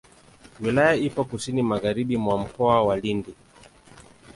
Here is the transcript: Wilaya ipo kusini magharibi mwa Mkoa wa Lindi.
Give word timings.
Wilaya 0.61 0.95
ipo 0.95 1.23
kusini 1.23 1.61
magharibi 1.63 2.17
mwa 2.17 2.37
Mkoa 2.37 2.83
wa 2.83 2.97
Lindi. 2.97 3.35